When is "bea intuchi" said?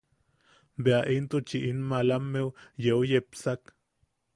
0.87-1.59